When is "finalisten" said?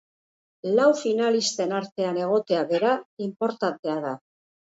1.01-1.75